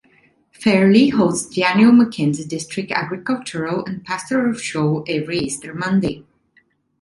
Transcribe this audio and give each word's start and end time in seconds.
Fairlie 0.51 1.09
hosts 1.09 1.53
the 1.53 1.63
annual 1.63 1.91
Mackenzie 1.91 2.43
District 2.47 2.89
Agricultural 2.91 3.85
and 3.85 4.03
Pastoral 4.03 4.55
show 4.55 5.03
every 5.03 5.37
Easter 5.37 5.75
Monday. 5.75 6.25